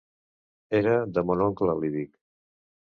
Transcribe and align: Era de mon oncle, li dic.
Era 0.79 0.95
de 1.19 1.25
mon 1.31 1.47
oncle, 1.51 1.77
li 1.85 1.95
dic. 1.99 2.13